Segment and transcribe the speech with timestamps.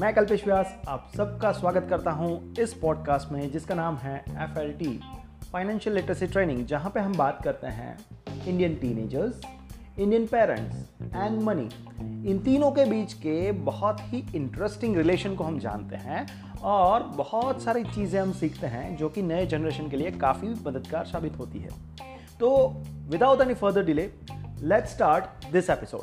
[0.00, 4.58] मैं कल्पेश व्यास आप सबका स्वागत करता हूँ इस पॉडकास्ट में जिसका नाम है F
[4.58, 5.00] L T
[5.52, 7.98] financial literacy training जहाँ पे हम बात करते हैं
[8.46, 9.40] Indian teenagers
[9.98, 10.76] Indian parents
[11.16, 11.68] and money
[12.30, 16.26] इन तीनों के बीच के बहुत ही इंटरेस्टिंग रिलेशन को हम जानते हैं
[16.60, 21.04] और बहुत सारी चीज़ें हम सीखते हैं जो कि नए जनरेशन के लिए काफ़ी मददगार
[21.04, 21.68] साबित होती है।
[22.42, 22.68] तो
[23.08, 24.10] without any further delay
[24.60, 26.02] let's start this episode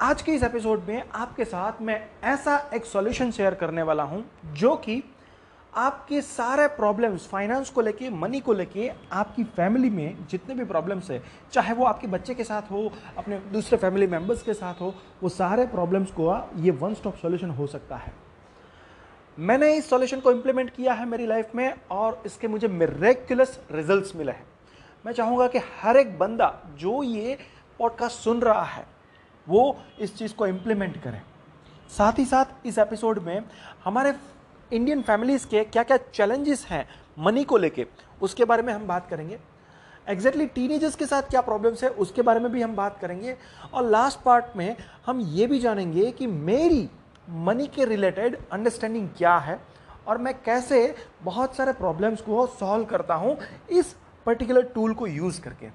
[0.00, 4.24] आज के इस एपिसोड में आपके साथ मैं ऐसा एक सॉल्यूशन शेयर करने वाला हूँ,
[4.52, 5.02] जो कि
[5.76, 11.10] आपके सारे प्रॉब्लम्स फाइनेंस को लेके मनी को लेके, आपकी फैमिली में जितने भी प्रॉब्लम्स
[11.10, 14.94] है, चाहे वो आपके बच्चे के साथ हो, अपने दूसरे फैमिली मेंबर्स के साथ हो,
[15.22, 18.21] वो सारे प्रॉब्लम्स को, ये वन स्टॉप सॉल्यूशन हो सकता है।
[19.38, 24.14] मैंने इस सॉल्यूशन को इम्प्लीमेंट किया है मेरी लाइफ में और इसके मुझे मेरेक्युलस रिजल्ट्स
[24.16, 24.46] मिले हैं।
[25.06, 27.38] मैं चाहूँगा कि हर एक बंदा जो ये
[27.78, 28.84] पॉडकास्ट सुन रहा है,
[29.46, 31.20] वो इस चीज़ को इम्प्लीमेंट करें।
[31.98, 33.42] साथ ही साथ इस एपिसोड में
[33.84, 34.14] हमारे
[34.72, 36.86] इंडियन फैमिलीज़ के क्या क्या चैलेंजेस हैं
[37.18, 37.86] मनी को लेके,
[38.22, 39.38] उसके बारे में हम बात करेंगे।
[40.08, 43.36] एग्जैक्टली टीनेजर्स के साथ क्या प्रॉब्लम्स है, उसके बारे में भी हम बात करेंगे।
[43.74, 46.88] और लास्ट पार्ट में हम ये भी जानेंगे कि मेरी
[47.28, 49.58] मनी के रिलेटेड अंडरस्टैंडिंग क्या है
[50.06, 53.36] और मैं कैसे बहुत सारे प्रॉब्लम्स को सॉल्व करता हूँ
[53.70, 53.94] इस
[54.26, 55.66] पर्टिकुलर टूल को यूज़ करके।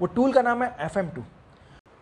[0.00, 1.22] वो टूल का नाम है एफ़ टू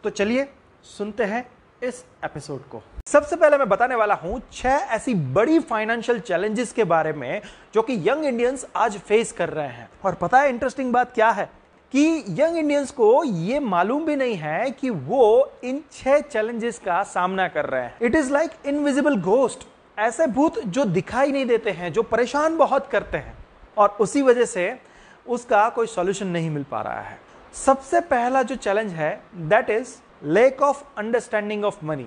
[0.05, 0.49] तो चलिए
[0.87, 1.47] सुनते हैं
[1.83, 6.85] इस एपिसोड को। सबसे पहले मैं बताने वाला हूँ छह ऐसी बड़ी फाइनेंशियल चैलेंजेस के
[6.85, 7.41] बारे में
[7.75, 11.31] जो कि यंग इंडियंस आज फेस कर रहे हैं। और पता है इंटरेस्टिंग बात क्या
[11.31, 11.49] है?
[11.93, 17.03] कि यंग इंडियंस को यह मालूम भी नहीं है कि वो इन छह चैलेंजेस का
[17.03, 19.67] सामना कर रहे हैं। It is like invisible ghost
[19.99, 23.35] ऐसे भूत जो दिखाई नहीं देते हैं, जो परेशान बहुत करते हैं।
[23.79, 24.79] और उसी वजह से
[25.27, 27.19] उसका कोई सॉल्यूशन नहीं मिल पा रहा है।
[27.55, 32.07] सबसे पहला जो चैलेंज है that is lack of understanding of money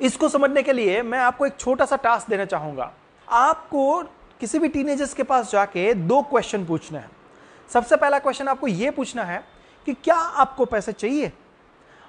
[0.00, 2.92] इसको समझने के लिए मैं आपको एक छोटा सा टास्क देना चाहूँगा।
[3.28, 4.02] आपको
[4.40, 7.10] किसी भी टीनेजर्स के पास जाके दो क्वेश्चन पूछने हैं।
[7.72, 9.42] सबसे पहला क्वेश्चन आपको यह पूछना है
[9.86, 11.32] कि क्या आपको पैसे चाहिए?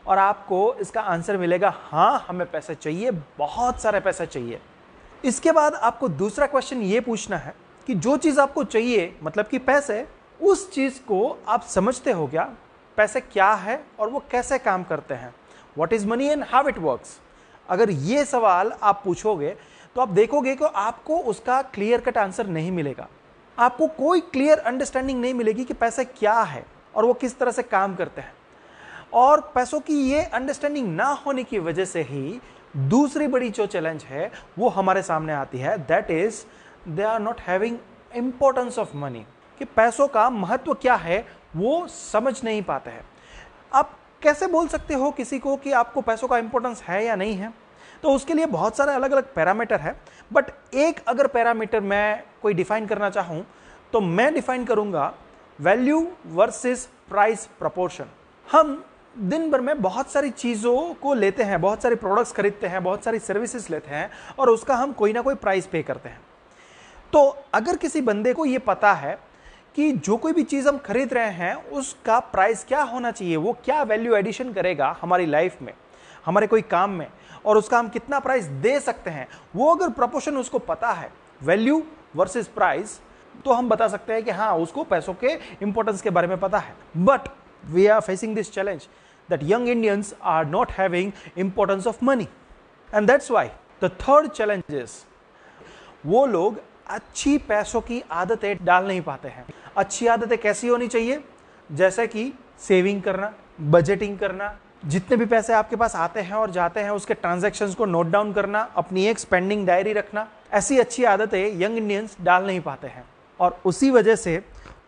[0.05, 4.59] और आपको इसका आंसर मिलेगा हाँ हमें पैसे चाहिए, बहुत सारे पैसे चाहिए।
[5.23, 7.55] इसके बाद आपको दूसरा क्वेश्चन ये पूछना है
[7.87, 10.05] कि जो चीज़ आपको चाहिए मतलब कि पैसे,
[10.39, 12.43] उस चीज़ को आप समझते हो क्या?
[12.97, 15.33] पैसे क्या है और वो कैसे काम करते हैं?
[15.77, 17.19] What is money and how it works
[17.69, 19.55] अगर ये सवाल आप पूछोगे
[19.95, 23.07] तो आप देखोगे कि आपको उसका क्लियर कट आंसर नहीं मिलेगा।
[23.59, 26.65] आपको कोई क्लियर अंडरस्टैंडिंग नहीं मिलेगी कि पैसे क्या है
[26.95, 28.33] और वो किस तरह से काम करते हैं।
[29.13, 32.41] और पैसों की ये अंडरस्टैंडिंग ना होने की वजह से ही
[32.77, 36.43] दूसरी बड़ी जो चैलेंज है, वो हमारे सामने आती है। That is
[36.87, 37.77] they are not having
[38.15, 39.25] importance of money
[39.59, 43.05] कि पैसों का महत्व क्या है, वो समझ नहीं पाते हैं।
[43.73, 47.35] आप कैसे बोल सकते हो किसी को कि आपको पैसों का इंपॉर्टेंस है या नहीं
[47.35, 47.53] है?
[48.03, 50.01] तो उसके लिए बहुत सारे अलग अलग पैरामीटर है।
[50.33, 50.45] बट
[50.75, 53.45] एक अगर पैरामीटर मैं कोई डिफाइन करना चाहूँ
[53.93, 55.13] तो मैं डिफाइन करूँगा
[55.59, 58.05] वैल्यू वर्सेस प्राइस प्रपोर्शन।
[58.47, 58.83] हम
[59.15, 63.03] दिन भर में बहुत सारी चीज़ों को लेते हैं, बहुत सारे प्रोडक्ट्स खरीदते हैं, बहुत
[63.03, 66.21] सारी सर्विसेज़ लेते हैं और उसका हम कोई ना कोई प्राइस पे करते हैं।
[67.13, 69.17] तो अगर किसी बंदे को ये पता है
[69.75, 73.53] कि जो कोई भी चीज़ हम खरीद रहे हैं, उसका प्राइस क्या होना चाहिए, वो
[73.65, 75.73] क्या वैल्यू एडिशन करेगा हमारी लाइफ में,
[76.25, 77.07] हमारे कोई काम में
[77.45, 81.11] और उसका हम कितना प्राइस दे सकते हैं, वो अगर प्रपोर्शन उसको पता है
[81.41, 81.81] वैल्यू
[82.15, 82.99] वर्सेस प्राइस
[83.45, 86.57] तो हम बता सकते हैं कि हाँ उसको पैसों के इंपॉर्टेंस के बारे में पता
[86.57, 87.29] है। But
[87.65, 88.87] we are facing this challenge
[89.29, 92.27] that young Indians are not having importance of money
[92.93, 93.49] and that's why
[93.83, 95.05] the third challenges
[96.05, 99.45] वो लोग अच्छी पैसों की आदतें डाल नहीं पाते हैं।
[99.77, 101.23] अच्छी आदतें कैसी होनी चाहिए?
[101.71, 106.79] जैसे कि सेविंग करना बजटिंग करना जितने भी पैसे आपके पास आते हैं और जाते
[106.79, 111.61] हैं, उसके ट्रांजेक्शन को नोट डाउन करना, अपनी एक स्पेंडिंग डायरी रखना, ऐसी अच्छी आदतें
[111.61, 113.03] यंग इंडियंस डाल नहीं पाते हैं।
[113.39, 114.37] और उसी वजह से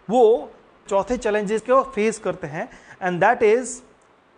[0.10, 0.52] वो
[0.88, 2.70] चौथे चैलेंजेस को फेस करते हैं
[3.02, 3.80] and that is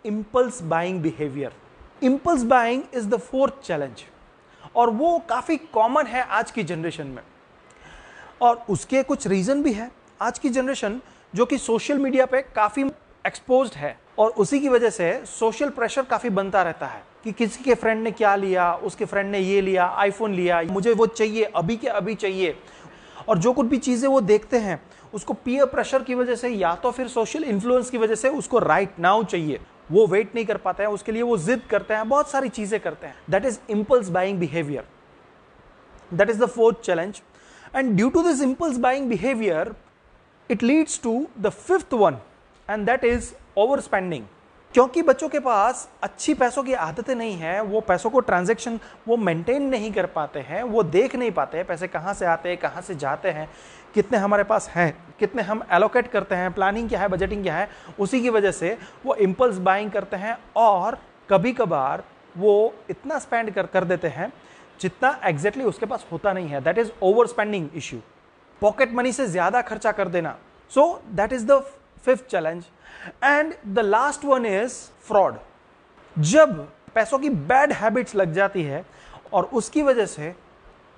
[0.04, 1.52] impulse buying behaviour
[2.02, 4.04] impulse buying is the fourth challenge
[4.76, 7.22] और वो काफ़ी कॉमन है आज की जनरेशन में।
[8.42, 9.90] और उसके कुछ रीज़न भी है।
[10.22, 11.00] आज की जनरेशन
[11.34, 12.84] जो कि सोशल मीडिया पे काफ़ी
[13.26, 17.64] एक्सपोज है और उसी की वजह से सोशल प्रेशर काफ़ी बनता रहता है कि किसी
[17.64, 21.44] के फ्रेंड ने क्या लिया, उसके फ्रेंड ने ये लिया आईफोन लिया, मुझे वो चाहिए,
[21.44, 22.56] अभी के अभी चाहिए।
[23.28, 24.80] और जो कुछ भी चीज़ें वो देखते हैं,
[25.14, 28.58] उसको पीयर प्रेशर की वजह से या तो फिर सोशल इन्फ्लुएंस की वजह से उसको
[28.58, 29.60] राइट right नाउ चाहिए।
[29.90, 32.78] वो वेट नहीं कर पाते हैं, उसके लिए वो जिद करते हैं, बहुत सारी चीज़ें
[32.80, 34.84] करते हैं। That is impulse buying behaviour
[36.10, 37.20] that is the fourth challenge
[37.76, 39.74] and due to this impulse buying behaviour
[40.50, 42.18] it leads to the fifth one
[42.68, 44.24] and that is over spending
[44.74, 48.78] क्योंकि बच्चों के पास अच्छी पैसों की आदतें नहीं है, वो पैसों को ट्रांजेक्शन
[49.08, 52.48] वो मेंटेन नहीं कर पाते हैं, वो देख नहीं पाते हैं, पैसे कहाँ से आते
[52.48, 53.48] हैं, कहाँ से जाते हैं,
[53.94, 57.68] कितने हमारे पास हैं, कितने हम एलोकेट करते हैं प्लानिंग क्या है बजटिंग क्या है,
[57.98, 58.76] उसी की वजह से
[59.06, 60.98] वो इम्पल्स बाइंग करते हैं और
[61.30, 64.32] कभी कभार वो इतना स्पेंड कर कर देते हैं
[64.80, 68.00] जितना एग्जैक्टली उसके पास होता नहीं है। That is over spending issue
[68.62, 70.36] pocket money से ज़्यादा खर्चा कर देना।
[70.72, 71.62] So that is the
[72.04, 72.64] fifth challenge
[73.24, 74.74] and the last one is
[75.08, 75.38] fraud
[76.16, 76.60] जब
[76.94, 78.84] पैसों की बैड हैबिट्स लग जाती है,
[79.32, 80.34] और उसकी वजह से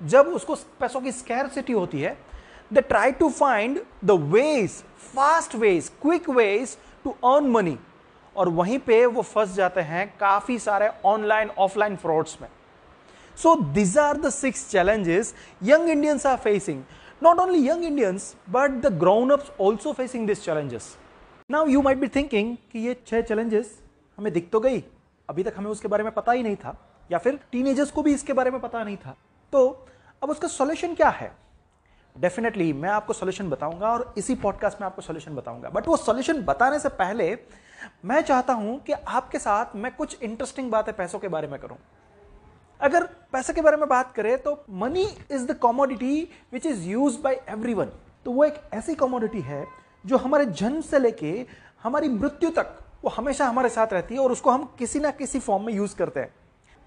[0.00, 2.16] जब उसको पैसों की स्कैरसिटी होती है
[2.72, 4.82] they try to find the ways
[5.14, 7.78] fast ways quick ways to earn money
[8.36, 12.48] और वहीं पे वो फंस जाते हैं काफ़ी सारे ऑनलाइन ऑफलाइन फ्रॉड्स में.
[13.36, 16.82] So these are the six challenges young Indians are facing
[17.22, 20.96] not only young Indians but the grown ups also facing this challenges
[21.50, 23.70] now you might be thinking कि ये छह चैलेंजेस
[24.18, 24.82] हमें दिख तो गई।
[25.28, 26.74] अभी तक हमें उसके बारे में पता ही नहीं था।
[27.10, 29.14] या फिर टीनेजर्स को भी इसके बारे में पता नहीं था।
[29.52, 29.86] तो
[30.22, 31.30] अब उसका सॉल्यूशन क्या है?
[32.16, 36.42] डेफिनेटली मैं आपको सॉल्यूशन बताऊँगा और इसी पॉडकास्ट में आपको सॉल्यूशन बताऊँगा। बट वो सॉल्यूशन
[36.42, 37.36] बताने से पहले
[38.04, 41.78] मैं चाहता हूँ कि आपके साथ मैं कुछ इंटरेस्टिंग बातें पैसों के बारे में करूँ।
[42.80, 47.20] अगर पैसे के बारे में बात करें तो money is the commodity which is use
[47.22, 47.92] by everyone
[48.24, 49.66] तो वो एक ऐसी कॉमोडिटी है
[50.04, 51.32] जो हमारे जन्म से लेके
[51.82, 55.38] हमारी मृत्यु तक वो हमेशा हमारे साथ रहती है और उसको हम किसी ना किसी
[55.40, 56.34] फॉर्म में यूज़ करते हैं।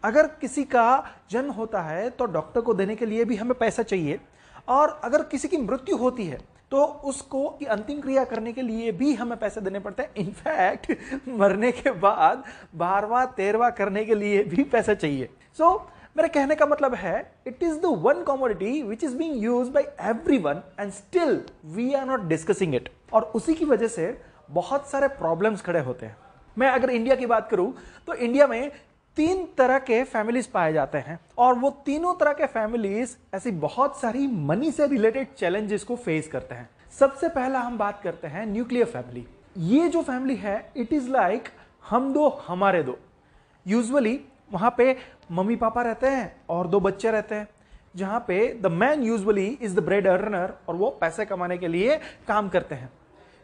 [0.04, 3.84] अगर किसी का जन्म होता है तो डॉक्टर को देने के लिए भी हमें पैसा
[3.84, 4.20] चाहिए
[4.68, 6.40] और अगर किसी की मृत्यु होती है
[6.72, 11.28] तो उसको की अंतिम क्रिया करने के लिए भी हमें पैसे देने पड़ते हैं। इनफैक्ट
[11.40, 12.44] मरने के बाद
[12.76, 15.82] बारवा तेरवा करने के लिए भी पैसा चाहिए। सो so,
[16.18, 19.84] मेरे कहने का मतलब है it is the one commodity which is being use by
[20.10, 24.18] every one and still we are not discussing it और उसी की वजह से
[24.52, 26.18] बहुत सारे प्रॉब्लम्स खड़े होते हैं।
[26.58, 27.74] मैं अगर इंडिया की बात करूँ
[28.08, 28.72] तो इंडिया में
[29.18, 34.00] तीन तरह के फैमिलीज़ पाए जाते हैं और वो तीनों तरह के फैमिलीज़ ऐसी बहुत
[34.00, 36.70] सारी मनी से रिलेटेड चैलेंजेस को फेस करते हैं।
[37.00, 39.26] सबसे पहला हम बात करते हैं न्यूक्लियर फैमिली
[39.58, 41.50] ये जो फैमिली है इट इज़ लाइक
[41.84, 42.98] हम दो, हमारे दो।
[43.66, 44.20] यूजुअली
[44.54, 44.96] वहाँ पे
[45.32, 47.48] मम्मी पापा रहते हैं और दो बच्चे रहते हैं,
[47.96, 51.98] जहाँ पे the man usually is the bread earner और वो पैसे कमाने के लिए
[52.28, 52.90] काम करते हैं।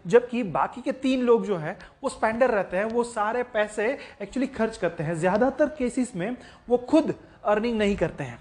[0.05, 3.87] जबकि बाकी के तीन लोग जो है, वो स्पेंडर रहते हैं, वो सारे पैसे
[4.21, 6.35] एक्चुअली खर्च करते हैं। ज़्यादातर केसेस में
[6.69, 7.13] वो खुद
[7.45, 8.39] अर्निंग नहीं करते हैं।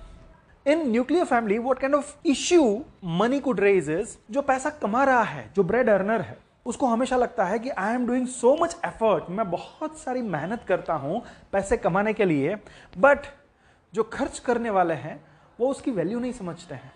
[0.66, 5.50] In nuclear family what kind of issue money could raise जो पैसा कमा रहा है,
[5.56, 9.30] जो ब्रेड अर्नर है, उसको हमेशा लगता है कि I am doing so much effort
[9.30, 11.22] मैं बहुत सारी मेहनत करता हूँ
[11.52, 12.56] पैसे कमाने के लिए
[12.98, 13.26] बट
[13.92, 15.20] जो खर्च करने वाले हैं,
[15.58, 16.92] वो उसकी वैल्यू नहीं समझते हैं।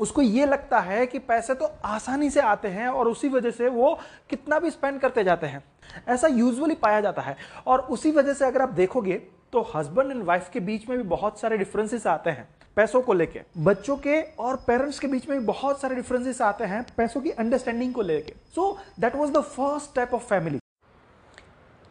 [0.00, 3.68] उसको ये लगता है कि पैसे तो आसानी से आते हैं और उसी वजह से
[3.68, 3.98] वो
[4.30, 5.62] कितना भी स्पेंड करते जाते हैं।
[6.08, 7.36] ऐसा यूजुअली पाया जाता है।
[7.66, 9.14] और उसी वजह से अगर आप देखोगे
[9.52, 13.12] तो हस्बैंड एंड वाइफ के बीच में भी बहुत सारे डिफरेंसेस आते हैं पैसों को
[13.12, 17.20] लेके। बच्चों के और पेरेंट्स के बीच में भी बहुत सारे डिफरेंसेस आते हैं पैसों
[17.20, 20.58] की अंडरस्टैंडिंग को लेके। So that was the first type of family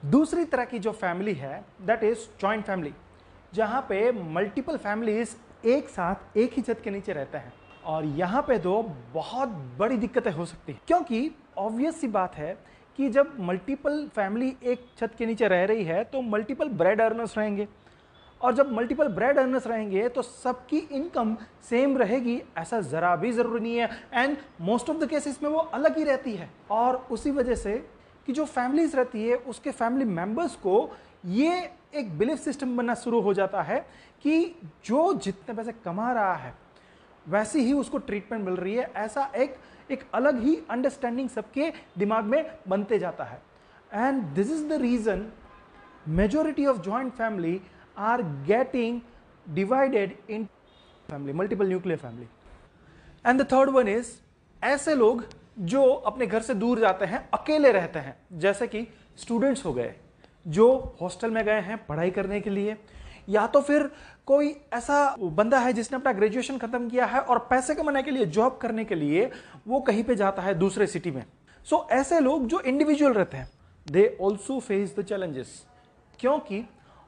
[0.03, 2.93] दूसरी तरह की जो फैमिली है दैट इज़ जॉइंट फैमिली
[3.53, 5.35] जहाँ पे मल्टीपल फैमिलीज़
[5.67, 7.53] एक साथ एक ही छत के नीचे रहते हैं।
[7.89, 8.81] और यहाँ पे तो
[9.13, 12.57] बहुत बड़ी दिक्कतें हो सकती हैं। क्योंकि ऑब्वियस सी बात है
[12.99, 17.37] कि जब मल्टीपल फैमिली एक छत के नीचे रह रही है तो मल्टीपल ब्रेड अर्नर्स
[17.37, 17.67] रहेंगे।
[18.41, 21.35] और जब मल्टीपल ब्रेड अर्नर्स रहेंगे तो सबकी इनकम
[21.69, 25.59] सेम रहेगी, ऐसा ज़रा भी ज़रूरी नहीं है। And most of the cases में वो
[25.59, 27.77] अलग ही रहती है। और उसी वजह से
[28.27, 30.89] कि जो फैमिलीज़ रहती है, उसके फैमिली मेंबर्स को
[31.25, 33.79] ये एक बिलीफ सिस्टम बनना शुरू हो जाता है
[34.23, 34.55] कि
[34.85, 36.53] जो जितने पैसे कमा रहा है
[37.29, 39.57] वैसी ही उसको ट्रीटमेंट मिल रही है। ऐसा एक
[39.91, 43.41] एक अलग ही अंडरस्टैंडिंग सबके दिमाग में बनते जाता है।
[43.93, 45.25] And this is the reason
[46.07, 47.59] majority of joint family
[47.97, 48.99] are getting
[49.47, 50.45] divided in
[51.09, 52.27] family multiple nuclear family
[53.25, 54.11] and the third one is
[54.61, 55.25] ऐसे लोग
[55.59, 59.93] जो अपने घर से दूर जाते हैं, अकेले रहते हैं, जैसे कि स्टूडेंट्स हो गए,
[60.45, 62.77] जो हॉस्टल में गए हैं पढ़ाई करने के लिए
[63.29, 63.89] या तो फिर
[64.25, 68.25] कोई ऐसा बंदा है जिसने अपना ग्रेजुएशन खत्म किया है और पैसे कमाने के लिए
[68.25, 69.31] जॉब करने के लिए
[69.67, 71.23] वो कहीं पे जाता है दूसरे सिटी में।
[71.65, 73.49] सो so, ऐसे लोग जो इंडिविजुअल रहते हैं
[73.91, 75.65] they also face the challenges
[76.19, 76.63] क्योंकि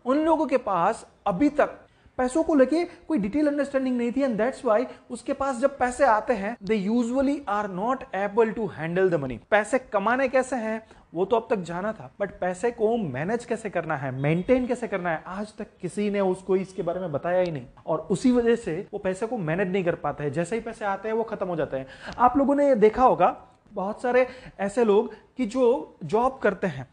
[0.06, 1.80] उन लोगों के पास अभी तक
[2.18, 6.06] पैसों को लेके कोई डिटेल अंडरस्टैंडिंग नहीं थी एंड दैट्स वाई उसके पास जब पैसे
[6.06, 10.82] आते हैं they usually are not able to handle the money पैसे कमाने कैसे हैं,
[11.14, 14.88] वो तो अब तक जाना था बट पैसे को मैनेज कैसे करना है मेंटेन कैसे
[14.88, 17.66] करना है, आज तक किसी ने उसको इसके बारे में बताया ही नहीं.
[17.86, 20.32] और उसी वजह से वो पैसे को मैनेज नहीं कर पाते हैं.
[20.34, 21.88] जैसे ही पैसे आते हैं, वो खत्म हो जाते हैं.
[22.18, 23.36] आप लोगों ने देखा होगा,
[23.74, 24.28] बहुत सारे
[24.60, 26.88] ऐसे लोग कि जो जॉब करते हैं,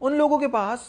[0.00, 0.88] उन लोगों के पास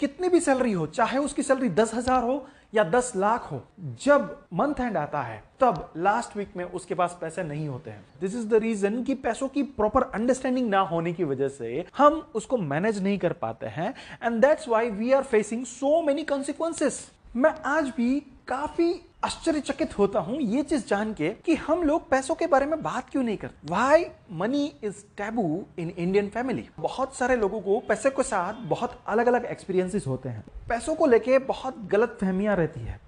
[0.00, 3.62] कितनी भी सैलरी हो, चाहे उसकी सैलरी दस हज़ार हो या दस लाख हो,
[4.04, 8.04] जब मंथ एंड आता है, तब लास्ट वीक में उसके पास पैसे नहीं होते हैं।
[8.20, 12.22] दिस इज़ द रीजन कि पैसों की प्रॉपर अंडरस्टैंडिंग ना होने की वजह से हम
[12.34, 17.06] उसको मैनेज नहीं कर पाते हैं and that's why we are facing so many consequences
[17.36, 18.92] मैं आज भी काफ़ी
[19.24, 23.10] आश्चर्यचकित होता हूँ ये चीज़ जान के कि हम लोग पैसों के बारे में बात
[23.10, 25.44] क्यों नहीं करते। Why money is taboo
[25.78, 30.28] in Indian family बहुत सारे लोगों को पैसे के साथ बहुत अलग अलग एक्सपीरियंसेस होते
[30.28, 32.98] हैं। पैसों को लेके बहुत गलत फहमियाँ रहती है।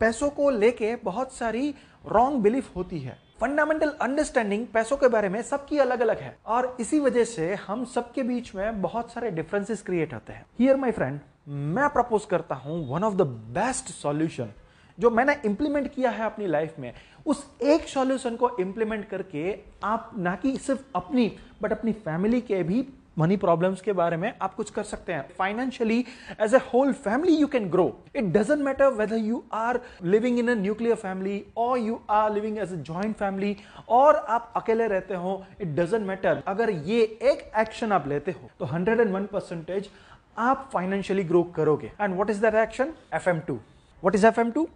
[0.00, 5.42] पैसों को लेके बहुत सारी रॉन्ग बिलीफ होती है। फंडामेंटल अंडरस्टैंडिंग पैसों के बारे में
[5.42, 9.82] सबकी अलग अलग है। और इसी वजह से हम सबके बीच में बहुत सारे डिफरेंसेस
[9.82, 13.22] क्रिएट होते हैं। हियर माय फ्रेंड मैं प्रपोज करता हूँ one of the
[13.56, 14.52] best solution
[14.98, 16.92] जो मैंने इंप्लीमेंट किया है अपनी लाइफ में,
[17.26, 21.30] उस एक सॉल्यूशन को इंप्लीमेंट करके आप ना कि सिर्फ़ अपनी
[21.62, 22.86] बट अपनी फैमिली के भी
[23.18, 25.98] मनी प्रॉब्लम्स के बारे में आप कुछ कर सकते हैं। Financially
[26.40, 27.84] as a whole family you can grow
[28.16, 32.58] it doesn't matter whether you are living in a nuclear family और you are living
[32.58, 33.56] as a joint family
[33.88, 38.50] और आप अकेले रहते हो इट डजेंट मैटर अगर ये एक एक्शन आप लेते हो
[38.58, 39.90] तो 101 परसेंटेज
[40.38, 43.58] आप फाइनेंशियली ग्रो करोगे। And what is that action F M two
[44.02, 44.68] what is F M two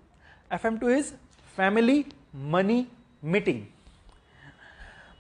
[0.50, 1.12] F M two is
[1.56, 2.04] family
[2.52, 2.86] money
[3.24, 3.62] meeting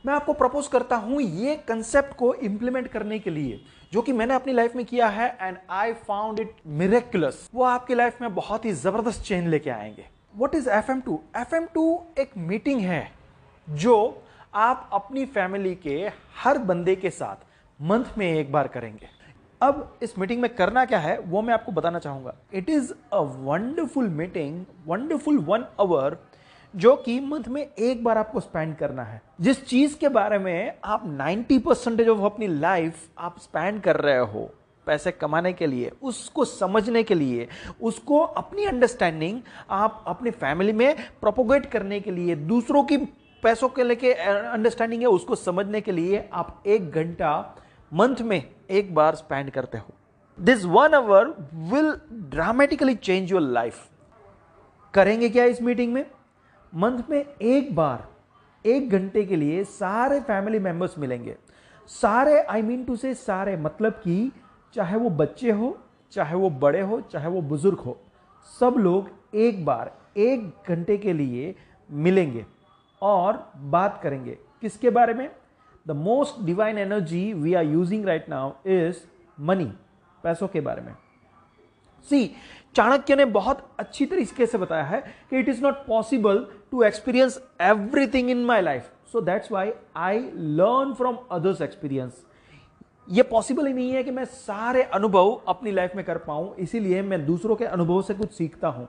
[0.04, 3.60] मैं आपको प्रपोज करता हूँ ये कंसेप्ट को इंप्लीमेंट करने के लिए,
[3.92, 7.94] जो कि मैंने अपनी लाइफ में किया है and I found it miraculous वो आपकी
[7.94, 10.04] लाइफ में बहुत ही ज़बरदस्त चेंज लेके आएँगे.
[10.34, 13.10] What is F M two F M two एक मीटिंग है,
[13.68, 14.22] जो
[14.54, 15.98] आप अपनी फैमिली के
[16.42, 17.44] हर बंदे के साथ
[17.80, 19.08] मंथ में एक बार करेंगे.
[19.62, 23.18] अब इस मीटिंग में करना क्या है, वो मैं आपको बताना चाहूँगा। It is a
[23.18, 26.16] wonderful meeting wonderful one hour
[26.74, 30.72] जो कि मंथ में एक बार आपको स्पेंड करना है। जिस चीज़ के बारे में
[30.84, 34.50] आप 90 परसेंटेज ऑफ़ अपनी लाइफ आप स्पेंड कर रहे हो,
[34.86, 37.48] पैसे कमाने के लिए, उसको समझने के लिए,
[37.82, 42.96] उसको अपनी अंडरस्टैंडिंग आप अपनी फैमिली में प्रोपोगेट करने के लिए, दूसरों की
[43.42, 47.56] पैसों के लेके अंडरस्टैंडिंग है, उसको समझने के लिए आप एक घंटा
[47.92, 49.94] मंथ में एक बार स्पेंड करते हो।
[50.38, 51.28] This one hour
[51.72, 51.92] will
[52.30, 53.88] dramatically change your life
[54.94, 56.04] करेंगे क्या इस मीटिंग में?
[56.72, 58.06] मंथ में एक बार,
[58.64, 61.36] एक घंटे के लिए सारे फैमिली मेंबर्स मिलेंगे।
[61.88, 64.32] सारे आई मीन टू से सारे मतलब कि
[64.74, 65.76] चाहे वो बच्चे हो,
[66.12, 67.98] चाहे वो बड़े हो, चाहे वो बुज़ुर्ग हो,
[68.60, 71.54] सब लोग एक बार, एक घंटे के लिए
[71.90, 72.44] मिलेंगे
[73.02, 75.30] और बात करेंगे। किसके बारे में?
[75.86, 78.96] The most divine energy we are using right now is
[79.38, 79.72] money
[80.24, 80.94] पैसों के बारे में।
[82.08, 82.26] सी
[82.74, 85.00] चाणक्य ने बहुत अच्छी तरीके से बताया है
[85.30, 90.18] कि it is not possible to experience everything in my life so that's why I
[90.34, 92.24] learn from others experience
[93.10, 97.02] ये पॉसिबल ही नहीं है कि मैं सारे अनुभव अपनी लाइफ में कर पाऊँ इसीलिए
[97.02, 98.88] मैं दूसरों के अनुभव से कुछ सीखता हूँ।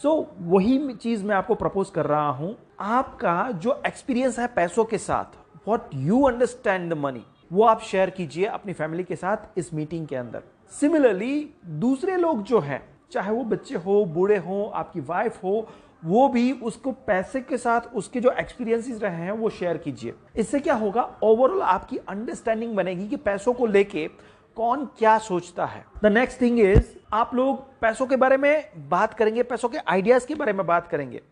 [0.00, 4.84] सो so, वही चीज़ मैं आपको प्रपोज कर रहा हूँ। आपका जो एक्सपीरियंस है पैसों
[4.84, 9.58] के साथ what you understand the money वो आप शेयर कीजिए अपनी फैमिली के साथ
[9.58, 14.64] इस मीटिंग के अंदर। सिमिलरली दूसरे लोग जो हैं, चाहे वो बच्चे हो, बूढ़े हो,
[14.74, 15.66] आपकी वाइफ हो,
[16.04, 20.60] वो भी उसको पैसे के साथ उसके जो एक्सपीरियंसेस रहे हैं, वो शेयर कीजिए। इससे
[20.60, 21.02] क्या होगा?
[21.22, 24.08] ओवरऑल आपकी अंडरस्टैंडिंग बनेगी कि पैसों को लेके
[24.56, 29.14] कौन क्या सोचता है। द नेक्स्ट थिंग इज़ आप लोग पैसों के बारे में बात
[29.14, 31.22] करेंगे, पैसों के आइडियाज़ के बारे में बात करेंगे।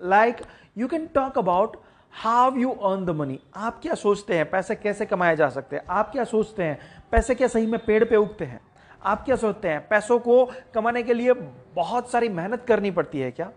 [0.00, 0.36] Like
[0.78, 1.76] you can talk about
[2.12, 3.38] how you earn the money?
[3.56, 5.82] आप क्या सोचते हैं, पैसे कैसे कमाए जा सकते हैं?
[5.90, 6.78] आप क्या सोचते हैं,
[7.10, 8.60] पैसे क्या सही में पेड़ पे उगते हैं?
[9.04, 11.32] आप क्या सोचते हैं, पैसों को कमाने के लिए
[11.74, 13.50] बहुत सारी मेहनत करनी पड़ती है क्या?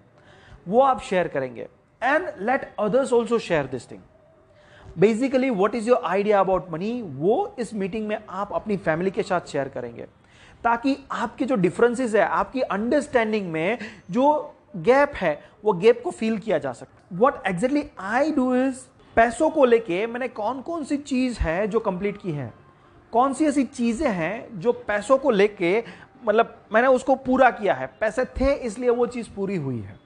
[0.68, 1.68] वो आप शेयर करेंगे।
[2.04, 4.02] And let others also share this thing
[4.98, 9.24] basically what is your idea about money वो इस मीटिंग में आप अपनी फैमिली के
[9.24, 10.04] साथ शेयर करेंगे।
[10.64, 13.78] ताकि आपके जो डिफरेंसेस है, आपकी अंडरस्टैंडिंग में
[14.12, 18.80] जो गैप है, वो गैप को फील किया जा सकता what exactly I do is
[19.18, 22.54] पैसों को लेके मैंने कौन कौन सी चीज़ है जो कंप्लीट की है?
[23.14, 25.84] कौन सी ऐसी चीज़ें हैं जो पैसों को लेके
[26.26, 30.00] मतलब मैंने उसको पूरा किया है, पैसे थे इसलिए वो चीज़ पूरी हुई है।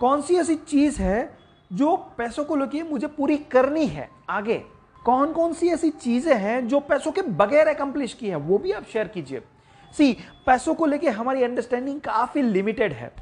[0.00, 1.36] कौन सी ऐसी चीज़ है
[1.70, 4.62] जो पैसों को लेके मुझे पूरी करनी है आगे?
[5.04, 8.36] कौन कौन सी ऐसी चीज़ें हैं जो पैसों के बगैर अकम्प्लिश की है?
[8.36, 9.40] वो भी आप शेयर कीजिए।
[9.94, 10.12] सी
[10.46, 13.12] पैसों को लेके हमारी अंडरस्टैंडिंग काफ़ी लिमिटेड है।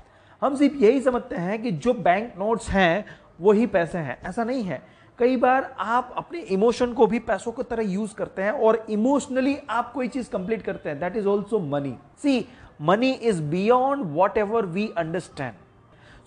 [0.43, 3.05] हम सिर्फ़ यही समझते हैं कि जो बैंक नोट्स हैं,
[3.41, 4.83] वही पैसे हैं। ऐसा नहीं है।
[5.19, 9.57] कई बार आप अपने इमोशन को भी पैसों की तरह यूज़ करते हैं और इमोशनली
[9.71, 12.49] आप कोई चीज़ कंप्लीट करते हैं। That is also money see
[12.81, 14.07] money is beyond
[14.39, 15.55] whatever we understand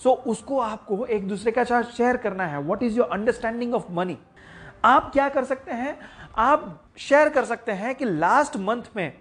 [0.03, 3.91] so उसको आपको एक दूसरे का साथ शेयर करना है। What is your understanding of
[3.91, 4.17] money
[4.85, 5.97] आप क्या कर सकते हैं?
[6.37, 9.13] आप शेयर कर सकते हैं कि लास्ट मंथ में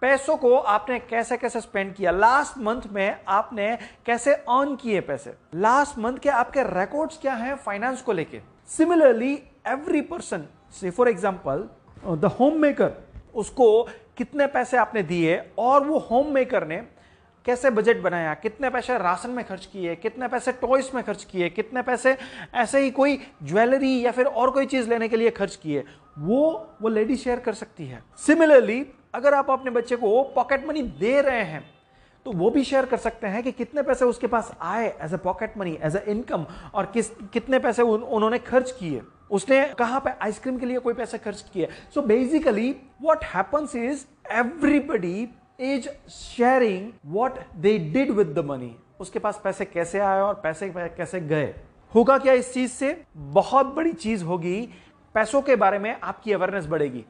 [0.00, 2.10] पैसों को आपने कैसे कैसे स्पेंड किया?
[2.10, 5.34] लास्ट मंथ में आपने कैसे अर्न किए पैसे?
[5.54, 8.40] लास्ट मंथ के आपके रिकॉर्ड्स क्या हैं फाइनेंस को लेके?
[8.68, 9.32] सिमिलरली
[9.66, 10.44] एवरी पर्सन
[10.80, 11.68] से for example
[12.06, 12.92] the home maker
[13.34, 13.82] उसको
[14.16, 16.76] कितने पैसे आपने दिए और वो होम मेकर ने
[17.44, 18.34] कैसे बजट बनाया?
[18.34, 19.94] कितने पैसे राशन में खर्च किए?
[19.96, 21.48] कितने पैसे टॉयस में खर्च किए?
[21.48, 22.16] कितने पैसे
[22.54, 25.84] ऐसे ही कोई ज्वेलरी या फिर और कोई चीज़ लेने के लिए खर्च किए?
[26.18, 28.86] वो वो लेडी शेयर कर सकती है। सिमिलरली
[29.16, 31.64] अगर आप अपने बच्चे को पॉकेट मनी दे रहे हैं
[32.26, 35.16] तो वो भी शेयर कर सकते हैं कि कितने पैसे उसके पास आए as a
[35.24, 40.00] pocket money as a income और किस कितने पैसे उन, उन्होंने खर्च किए। उसने कहाँ
[40.00, 42.70] पे आइसक्रीम के लिए कोई पैसे खर्च किए। So basically
[43.02, 45.28] what happens is everybody
[45.60, 50.72] is sharing what they did with the money उसके पास पैसे कैसे आए और पैसे
[50.76, 51.54] कैसे गए।
[51.94, 52.96] होगा क्या इस चीज़ से?
[53.16, 54.60] बहुत बड़ी चीज़ होगी।
[55.14, 57.04] पैसों के बारे में आपकी अवेयरनेस बढ़ेगी।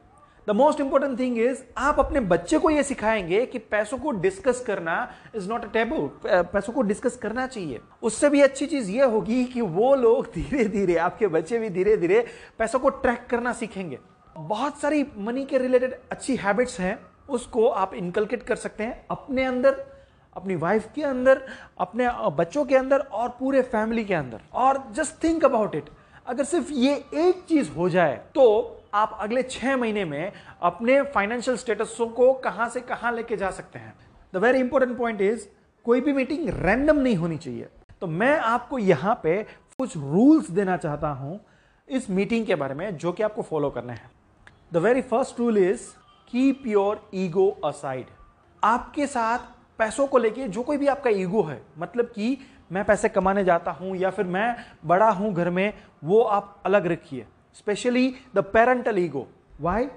[0.46, 4.60] The most important thing is आप अपने बच्चे को यह सिखाएँगे कि पैसों को डिस्कस
[4.60, 4.96] करना
[5.36, 9.44] इज़ नॉट अ टेबल पैसों को डिस्कस करना चाहिए। उससे भी अच्छी चीज़ यह होगी
[9.44, 12.24] कि वो लोग धीरे धीरे आपके बच्चे भी धीरे धीरे
[12.58, 13.98] पैसों को ट्रैक करना सीखेंगे।
[14.36, 16.98] बहुत सारी मनी के रिलेटेड अच्छी हैबिट्स हैं,
[17.28, 19.84] उसको आप इनकलकेट कर सकते हैं अपने अंदर,
[20.36, 21.42] अपनी वाइफ के अंदर,
[21.80, 25.90] अपने बच्चों के अंदर और पूरे फैमिली के अंदर। और जस्ट थिंक अबाउट इट
[26.26, 31.56] अगर सिर्फ़ ये एक चीज़ हो जाए तो आप अगले छह महीने में अपने फाइनेंशियल
[31.56, 33.92] स्टेटसों को कहाँ से कहाँ लेके जा सकते हैं।
[34.34, 35.46] The very important point is
[35.86, 37.68] कोई भी मीटिंग रैंडम नहीं होनी चाहिए।
[38.00, 39.42] तो मैं आपको यहाँ पे
[39.78, 41.40] कुछ रूल्स देना चाहता हूँ
[41.88, 44.10] इस मीटिंग के बारे में, जो कि आपको फॉलो करने हैं।
[44.72, 45.86] The very first rule is
[46.32, 48.06] keep your ego aside
[48.62, 52.36] आपके साथ पैसों को लेके जो कोई भी आपका ईगो है मतलब कि
[52.72, 54.54] मैं पैसे कमाने जाता हूँ या फिर मैं
[54.86, 55.72] बड़ा हूँ घर में,
[56.04, 57.26] वो आप अलग रखिए।
[57.56, 59.26] Specially the parental ego
[59.60, 59.88] why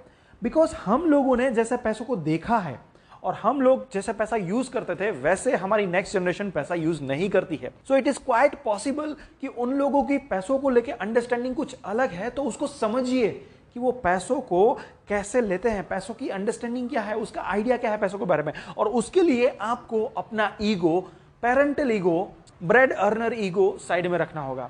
[0.42, 2.80] because हम लोगों ने जैसे पैसों को देखा है,
[3.24, 7.30] और हम लोग जैसे पैसा यूज़ करते थे, वैसे हमारी नेक्स्ट जनरेशन पैसा यूज़ नहीं
[7.30, 11.56] करती है। So it is quite possible कि उन लोगों की पैसों को लेकर अंडरस्टैंडिंग
[11.56, 13.28] कुछ अलग है तो उसको समझिए
[13.74, 14.74] कि वो पैसों को
[15.10, 18.44] कैसे लेते हैं। पैसों की अंडरस्टैंडिंग क्या है, उसका आइडिया क्या है पैसों के बारे
[18.44, 21.00] में। और उसके लिए आपको अपना ego
[21.42, 22.32] parental ego
[22.64, 24.70] bread earner ego side में रखना होगा।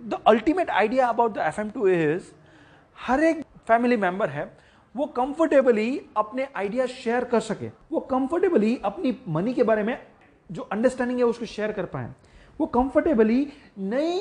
[0.00, 2.30] The ultimate idea about the F M two is
[2.98, 4.44] हर एक फैमिली मेंबर है,
[4.94, 9.98] वो कंफर्टेबली अपने आइडिया शेयर कर सके। वो कंफर्टेबली अपनी मनी के बारे में
[10.50, 12.12] जो अंडरस्टैंडिंग है उसको शेयर कर पाए।
[12.60, 13.46] वो कंफर्टेबली
[13.78, 14.20] नई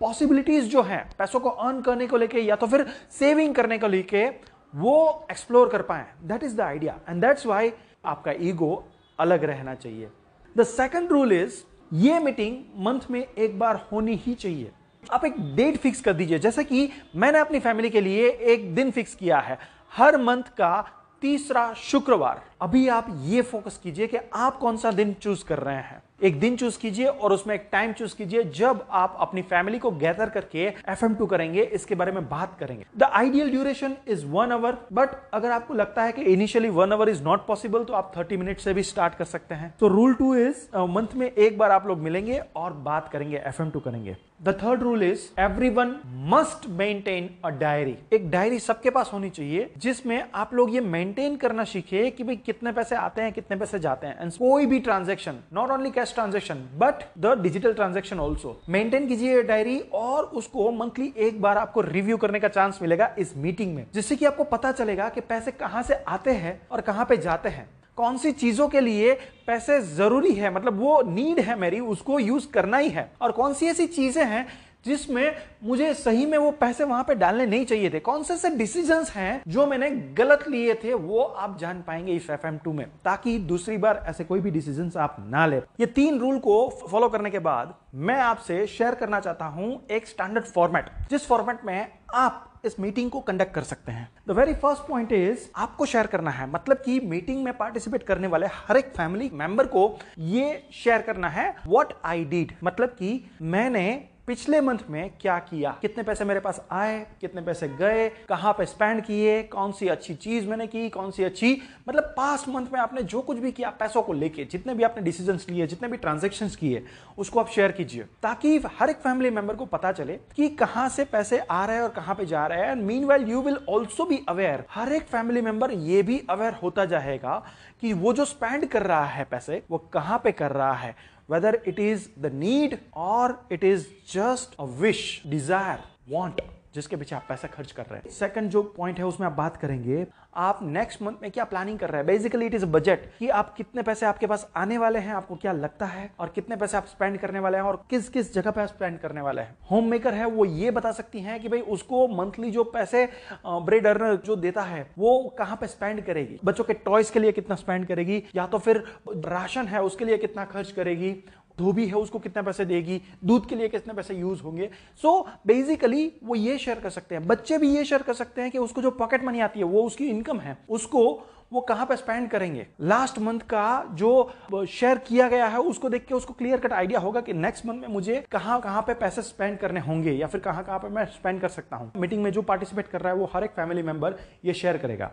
[0.00, 3.88] पॉसिबिलिटीज जो है, पैसों को अर्न करने को लेके या तो फिर सेविंग करने को
[3.88, 4.26] लेके,
[4.74, 7.72] वो एक्सप्लोर कर पाए। That is the idea and that's why
[8.04, 8.84] आपका ईगो
[9.18, 10.08] अलग रहना चाहिए।
[10.56, 14.70] द सेकेंड रूल इज़ ये मीटिंग मंथ में एक बार होनी ही चाहिए।
[15.10, 18.90] आप एक डेट फिक्स कर दीजिए। जैसे कि मैंने अपनी फैमिली के लिए एक दिन
[18.90, 19.58] फिक्स किया है।
[19.92, 20.84] हर मंथ का
[21.22, 25.74] तीसरा शुक्रवार। अभी आप ये फोकस कीजिए कि आप कौन सा दिन चूज़ कर रहे
[25.74, 29.78] हैं। एक दिन चूज़ कीजिए और उसमें एक टाइम चूज़ कीजिए। जब आप अपनी फैमिली
[29.78, 33.96] को गैदर करके एफ़ एम टू करेंगे, इसके बारे में बात करेंगे। The ideal duration
[34.08, 37.84] is one hour but अगर आपको लगता है कि initially one hour is not possible
[37.84, 41.14] तो आप थर्टी मिनट से भी स्टार्ट कर सकते हैं। तो रूल टू इज़ मंथ
[41.14, 44.82] में एक बार आप लोग मिलेंगे और बात करेंगे एफ़ एम टू करेंगे। The third
[44.82, 45.20] rule is
[45.68, 45.94] everyone
[46.30, 51.36] must maintain a diary एक डायरी सबके पास होनी चाहिए, जिसमें आप लोग ये मेंटेन
[51.36, 54.80] करना सीखे कि भाई कितने पैसे आते हैं, कितने पैसे जाते हैं। एंड कोई भी
[54.80, 60.70] transaction not only cash transaction but the digital transaction also maintain कीजिए डायरी और उसको
[60.72, 64.44] मंथली एक बार आपको रिव्यू करने का चांस मिलेगा इस मीटिंग में, जिससे कि आपको
[64.46, 68.32] पता चलेगा कि पैसे कहाँ से आते हैं और कहाँ पे जाते हैं। कौन सी
[68.32, 69.12] चीज़ों के लिए
[69.46, 70.54] पैसे ज़रूरी है?
[70.54, 74.24] मतलब वो नीड है मेरी, उसको यूज़ करना ही है। और कौन सी ऐसी चीज़ें
[74.24, 74.46] हैं
[74.84, 77.98] जिसमें मुझे सही में वो पैसे वहाँ पे डालने नहीं चाहिए थे?
[78.00, 82.28] कौन से ऐसे डिसीजंस हैं जो मैंने गलत लिए थे, वो आप जान पाएँगे इस
[82.30, 86.18] एफएम टू में। ताकि दूसरी बार ऐसे कोई भी डिसीज़न आप ना ले। ये तीन
[86.18, 90.90] रूल को फॉलो करने के बाद मैं आपसे शेयर करना चाहता हूँ एक स्टैंडर्ड फॉर्मेट
[91.10, 95.12] जिस फॉर्मेट में आप इस मीटिंग को कंडक्ट कर सकते हैं। The very first point
[95.12, 99.30] is आपको शेयर करना है। मतलब कि मीटिंग में पार्टिसिपेट करने वाले हर एक फैमिली
[99.34, 99.82] मेंबर को
[100.18, 103.84] ये शेयर करना है वॉट आई डिड मतलब कि मैंने
[104.32, 105.78] पिछले मंथ में क्या किया?
[105.80, 107.06] कितने पैसे मेरे पास आए?
[107.20, 108.08] कितने पैसे गए?
[108.08, 109.42] कहाँ पे स्पेंड किए?
[109.42, 110.90] कौन सी अच्छी चीज़ मैंने की?
[110.90, 111.62] कौन सी अच्छी?
[111.88, 115.02] मतलब पास्ट मंथ में आपने जो कुछ भी किया, पैसों को लेके, जितने भी आपने
[115.02, 116.84] डिसीज़न लिए, जितने भी ट्रांजेक्शन किए,
[117.18, 121.04] उसको आप शेयर कीजिए। ताकि हर एक फैमिली मेंबर को पता चले कि कहाँ से
[121.04, 124.04] पैसे आ रहे हैं और कहाँ पे जा रहे हैं। Mean well you will also
[124.04, 127.46] be aware हर एक फैमिली मेंबर ये भी अवेयर होता जाएगा
[127.80, 131.52] कि वो जो स्पेंड कर रहा है पैसे, वो कहाँ पे कर रहा है। Whether
[131.64, 136.40] it is the need or it is just a wish, desire, want.
[136.74, 139.56] जिसके पीछे आप पैसा खर्च कर रहे हैं। सेकंड जो पॉइंट है, उसमें आप बात
[139.56, 140.06] करेंगे,
[140.36, 142.06] आप नेक्स्ट मंथ में क्या प्लानिंग कर रहे हैं?
[142.06, 145.52] बेसिकली इट इज़ बजट कि आप कितने पैसे आपके पास आने वाले हैं, आपको क्या
[145.52, 148.60] लगता है और कितने पैसे आप स्पेंड करने वाले हैं और किस किस जगह पे
[148.60, 151.60] आप स्पेंड करने वाले हैं। होम मेकर है, वो ये बता सकती है कि भाई
[151.60, 153.08] उसको मंथली जो पैसे
[153.46, 156.38] ब्रेड अर्नर जो देता है, वो कहाँ पे स्पेंड करेगी?
[156.44, 158.22] बच्चों के टॉयज के लिए कितना स्पेंड करेगी?
[158.34, 161.12] या तो फिर राशन है, उसके लिए कितना खर्च करेगी?
[161.58, 164.70] धोबी है उसको कितने पैसे देगी दूध के लिए कितने पैसे यूज़ होंगे।
[165.02, 168.42] सो so, बेसिकली वो ये शेयर कर सकते हैं। बच्चे भी ये शेयर कर सकते
[168.42, 171.04] हैं कि उसको जो पॉकेट मनी आती है वो उसकी इनकम है। उसको
[171.52, 172.66] वो कहाँ पे स्पेंड करेंगे?
[172.80, 177.00] लास्ट मंथ का जो शेयर किया गया है उसको देख के उसको क्लियर कट आइडिया
[177.00, 180.40] होगा कि नेक्स्ट मंथ में मुझे कहाँ कहाँ पे पैसे स्पेंड करने होंगे या फिर
[180.40, 183.18] कहाँ कहाँ पे मैं स्पेंड कर सकता हूँ। मीटिंग में जो पार्टिसिपेट कर रहा है
[183.18, 185.10] वो हर एक फैमिली मेंबर ये शेयर करेगा।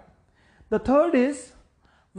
[0.73, 1.37] The third is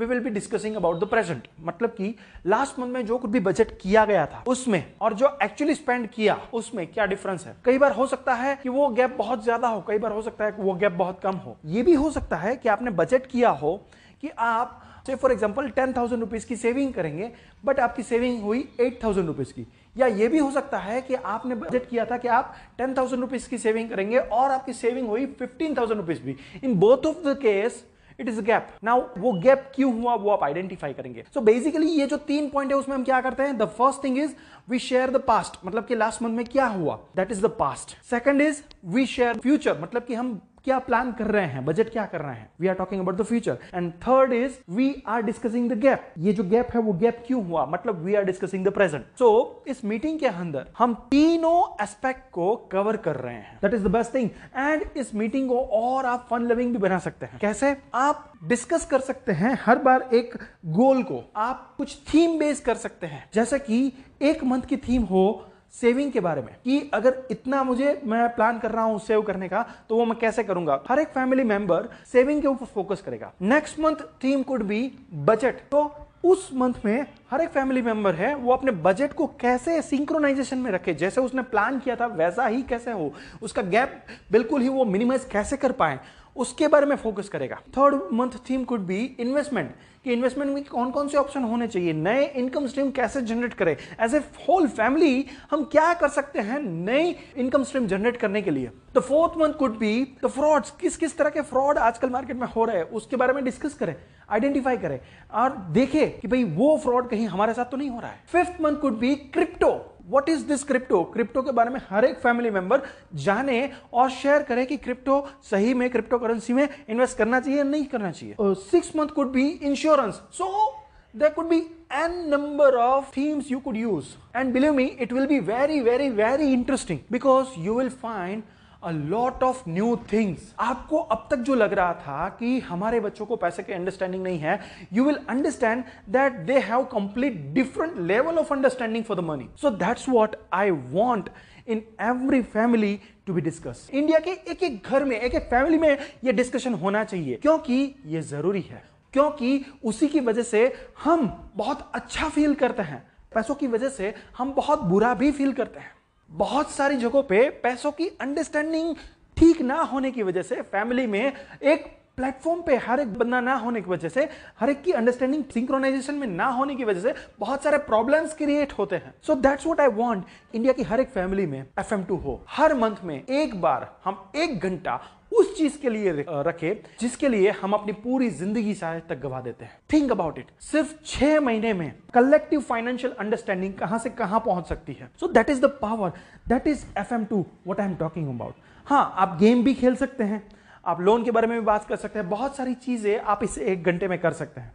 [0.01, 2.15] we will be discussing about the present मतलब कि
[2.47, 6.07] लास्ट मंथ में जो कुछ भी बजट किया गया था, उसमें और जो एक्चुअली स्पेंड
[6.09, 7.57] किया, उसमें क्या डिफरेंस है?
[7.65, 10.45] कई बार हो सकता है कि वो गैप बहुत ज़्यादा हो, कई बार हो सकता
[10.45, 13.27] है कि वो गैप बहुत कम हो। ये भी हो सकता है कि आपने बजट
[13.27, 13.77] किया हो
[14.23, 17.31] कि आप से for example ten thousand rupees की सेविंग करेंगे
[17.65, 21.15] बट आपकी सेविंग हुई एट थाउज़ेंड रुपीज़ की। या ये भी हो सकता है कि
[21.15, 25.09] आपने बजट किया था कि आप टेन थाउज़ेंड रुपीज़ की सेविंग करेंगे और आपकी सेविंग
[25.09, 27.85] हुई फिफ्टीन थाउज़ेंड रुपीज़ भी। In both of the case
[28.21, 31.87] it is gap now वो गैप क्यों हुआ, वो आप आइडेंटिफाई करेंगे। सो so बेसिकली
[31.89, 33.57] ये जो तीन पॉइंट है, उसमें हम क्या करते हैं?
[33.59, 34.35] The first thing is
[34.71, 36.99] we share the past मतलब कि लास्ट मंथ में क्या हुआ?
[37.17, 41.27] That is the past second is we share future मतलब कि हम क्या प्लान कर
[41.27, 41.65] रहे हैं?
[41.65, 42.51] बजट क्या कर रहे हैं?
[42.61, 46.33] We are talking about the future and third is we are discussing the gap ये
[46.33, 47.65] जो गैप है, वो गैप क्यों हुआ?
[47.67, 52.55] मतलब we are discussing the present so इस मीटिंग के अंदर हम तीनों एस्पेक्ट को
[52.73, 53.59] कवर कर रहे हैं.
[53.63, 56.99] That is the best thing and इस मीटिंग को और आप फन लविंग भी बना
[56.99, 57.39] सकते हैं.
[57.39, 57.77] कैसे?
[57.95, 60.35] आप डिस्कस कर सकते हैं हर बार एक
[60.67, 61.23] गोल को.
[61.37, 63.29] आप कुछ थीम बेस कर सकते हैं.
[63.35, 63.93] जैसे कि
[64.23, 68.59] एक मंथ की थीम हो सेविंग के बारे में कि अगर इतना मुझे मैं प्लान
[68.59, 70.81] कर रहा हूँ सेव करने का तो वो मैं कैसे करूँगा?
[70.89, 75.61] हर एक फैमिली मेंबर सेविंग के ऊपर फोकस करेगा। Next month theme could be budget
[75.71, 75.91] तो
[76.25, 80.71] उस मंथ में हर एक फैमिली मेंबर है, वो अपने बजट को कैसे सिंक्रोनाइजेशन में
[80.71, 80.95] रखे?
[80.95, 83.13] जैसे उसने प्लान किया था, वैसा ही कैसे हो?
[83.43, 84.03] उसका गैप
[84.33, 85.99] बिल्कुल ही वो मिनिमाइज कैसे कर पाए?
[86.37, 90.91] उसके बारे में फोकस करेगा। Third month theme could be investment कि इन्वेस्टमेंट में कौन
[90.91, 93.77] कौन से ऑप्शन होने चाहिए, नए इनकम स्ट्रीम कैसे जनरेट करें?
[94.01, 98.51] एज ए होल फैमिली हम क्या कर सकते हैं नई इनकम स्ट्रीम जनरेट करने के
[98.51, 98.71] लिए?
[98.95, 99.93] The fourth month could be
[100.25, 103.33] the frauds किस किस तरह के फ्रॉड आजकल मार्केट में हो रहे हैं, उसके बारे
[103.33, 103.95] में डिस्कस करें।
[104.31, 104.99] आइडेंटिफाई करें
[105.43, 108.61] और देखें कि भाई वो फ्रॉड कहीं हमारे साथ तो नहीं हो रहा है। Fifth
[108.63, 109.71] month could be crypto
[110.11, 112.83] what is this crypto crypto के बारे में हर एक फैमिली मेंबर
[113.15, 117.65] जाने और शेयर करे कि क्रिप्टो सही में क्रिप्टो करेंसी में इन्वेस्ट करना चाहिए या
[117.65, 120.77] नहीं करना चाहिए। Six month could be insurance so
[121.15, 121.57] there could be
[121.99, 124.11] n number of themes you could use.
[124.41, 128.45] And believe me, it will be very very very interesting because you will find
[128.85, 133.27] a lot of new things आपको अब तक जो लग रहा था कि हमारे बच्चों
[133.27, 134.61] को पैसे की अंडरस्टैंडिंग नहीं है
[134.93, 139.71] you will understand that they have complete different level of understanding for the money so
[139.71, 141.29] that's what I want
[141.69, 145.79] in every family to be discuss India के एक एक घर में, एक एक फैमिली
[145.79, 150.73] में यह डिस्कशन होना चाहिए, क्योंकि यह ज़रूरी है। क्योंकि उसी की वजह से
[151.05, 155.53] हम बहुत अच्छा फील करते हैं। पैसों की वजह से हम बहुत बुरा भी फील
[155.53, 155.93] करते हैं।
[156.31, 158.95] बहुत सारी जगहों पे पैसों की अंडरस्टैंडिंग
[159.37, 161.85] ठीक ना होने की वजह से फैमिली में एक
[162.21, 164.29] प्लेटफॉर्म पे हर एक बंदा ना होने की वजह से,
[164.61, 168.73] हर एक की अंडरस्टैंडिंग सिंक्रोनाइजेशन में ना होने की वजह से बहुत सारे प्रॉब्लम्स क्रिएट
[168.79, 172.41] होते हैं। So that's what I want India की हर एक फैमिली में एफ़ हो।
[172.49, 175.01] हर मंथ में एक बार हम एक घंटा
[175.33, 179.65] उस चीज़ के लिए रखे, जिसके लिए हम अपनी पूरी ज़िंदगी शायद तक गवा देते
[179.65, 184.69] हैं। थिंक अबाउट इट सिर्फ़ छह महीने में कलेक्टिव फाइनेंशियल अंडरस्टैंडिंग कहाँ से कहाँ पहुँच
[184.69, 186.13] सकती है। So that is the power
[186.49, 188.55] that is F M two what I am talking about
[188.87, 190.43] हाँ आप गेम भी खेल सकते हैं।
[190.85, 193.59] आप लोन के बारे में भी बात कर सकते हैं। बहुत सारी चीज़ें आप इस
[193.59, 194.73] एक घंटे में कर सकते हैं।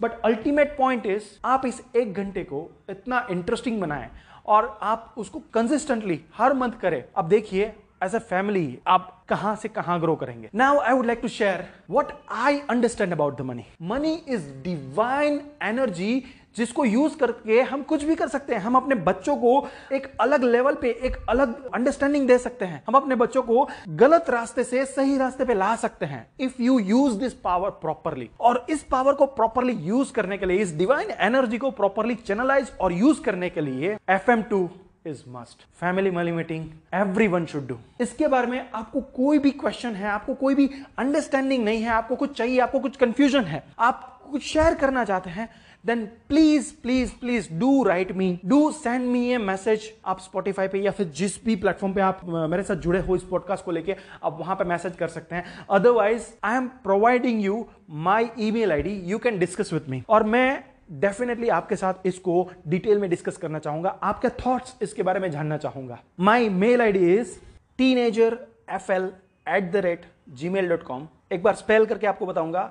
[0.00, 4.08] बट अल्टीमेट पॉइंट इज़ आप इस एक घंटे को इतना इंटरेस्टिंग बनाएँ
[4.46, 9.68] और आप उसको कंसिस्टेंटली हर मंथ करें। अब देखिए एज अ फैमिली आप कहाँ से
[9.68, 13.64] कहाँ ग्रो करेंगे। Now I would like to share what I understand about the money
[13.82, 16.22] money is divine energy
[16.56, 20.44] जिसको यूज़ करके हम कुछ भी कर सकते हैं। हम अपने बच्चों को एक अलग
[20.44, 24.84] लेवल पे, एक अलग अंडरस्टैंडिंग दे सकते हैं। हम अपने बच्चों को गलत रास्ते से
[24.86, 29.14] सही रास्ते पे ला सकते हैं। If you use this power properly और इस पावर
[29.14, 33.50] को प्रॉपरली यूज़ करने के लिए, इस डिवाइन एनर्जी को प्रॉपरली चैनलाइज और यूज़ करने
[33.50, 34.68] के लिए F M two
[35.06, 36.64] is must family money meeting
[37.28, 41.64] everyone should do इसके बारे में आपको कोई भी क्वेश्चन है, आपको कोई भी अंडरस्टैंडिंग
[41.64, 45.48] नहीं है, आपको कुछ चाहिए, आपको कुछ कंफ्यूजन है, आप कुछ शेयर करना चाहते हैं
[45.84, 50.78] then please please please do write me do send me a message आप स्पॉटिफाई पे
[50.82, 53.96] या फिर जिस भी प्लेटफॉर्म पे आप मेरे साथ जुड़े हो इस पॉडकास्ट को लेके,
[54.24, 55.44] आप वहाँ पे मैसेज कर सकते हैं.
[55.70, 60.64] Otherwise I am providing you my email ID you can discuss with me और मैं
[60.92, 63.98] डेफिनेटली आपके साथ इसको डिटेल में डिस्कस करना चाहूँगा.
[64.02, 65.98] आपके थॉट्स इसके बारे में जानना चाहूँगा.
[66.20, 67.36] My mail I D is
[67.78, 68.38] teenager
[68.70, 69.10] F L
[69.48, 70.04] at the rate
[70.48, 72.62] Gmail dot com एक बार स्पेल करके आपको बताऊँगा.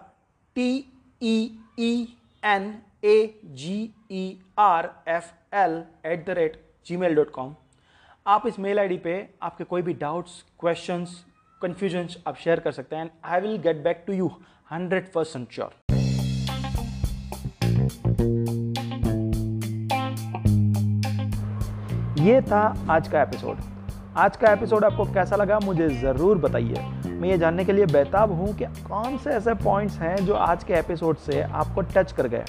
[0.56, 2.08] T E E
[2.46, 2.74] N
[3.04, 6.62] A G E R F L at the rate
[6.98, 7.56] Gmail dot com
[8.28, 11.26] आप इस mail ID पे आपके कोई भी डाउट्स क्वेश्चंस
[11.62, 14.32] कंफ्यूजन आप शेयर कर सकते हैं। And I will get back to you
[14.72, 15.74] hundred percent sure
[22.28, 23.58] ये था आज का एपिसोड
[24.18, 28.32] आज का एपिसोड आपको कैसा लगा मुझे ज़रूर बताइए। मैं ये जानने के लिए बेताब
[28.32, 32.28] हूँ कि कौन से ऐसे पॉइंट्स हैं जो आज के एपिसोड से आपको टच कर
[32.28, 32.44] गए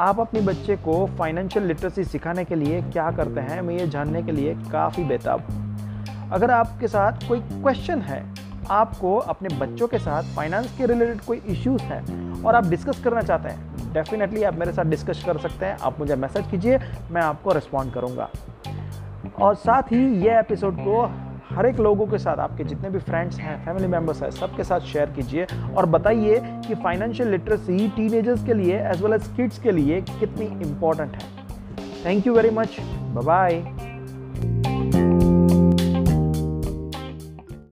[0.00, 4.22] आप अपने बच्चे को फाइनेंशियल लिटरेसी सिखाने के लिए क्या करते हैं, मैं ये जानने
[4.22, 8.24] के लिए काफ़ी बेताब हूँ। अगर आपके साथ कोई क्वेश्चन है,
[8.70, 13.22] आपको अपने बच्चों के साथ फाइनेंस के रिलेटेड कोई इश्यूज़ हैं और आप डिस्कस करना
[13.22, 16.78] चाहते हैं डेफिनेटली आप मेरे साथ डिस्कस कर सकते हैं। आप मुझे मैसेज कीजिए,
[17.10, 18.28] मैं आपको रिस्पॉन्ड करूँगा।
[19.40, 23.38] और साथ ही ये एपिसोड को हर एक लोगों के साथ, आपके जितने भी फ्रेंड्स
[23.38, 28.54] हैं फैमिली मेंबर्स हैं, सबके साथ शेयर कीजिए और बताइए कि फाइनेंशियल लिटरेसी टीनेजर्स के
[28.54, 31.28] लिए एज वेल एज किड्स के लिए कितनी इंपॉर्टेंट है।
[32.04, 32.76] Thank you very much
[33.16, 33.62] bye